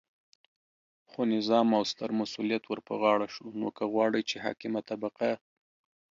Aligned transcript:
خو 1.09 1.19
نظام 1.33 1.67
او 1.77 1.83
ستر 1.91 2.09
مسؤلیت 2.21 2.63
ورپه 2.67 2.93
غاړه 3.01 3.27
شو، 3.33 3.45
نو 3.59 3.67
که 3.77 3.83
غواړئ 3.93 4.21
چې 4.29 4.35
حاکمه 4.45 4.81
طبقه 4.89 5.31